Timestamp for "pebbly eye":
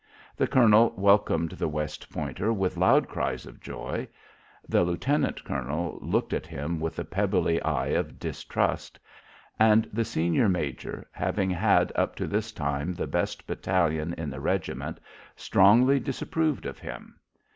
7.05-7.89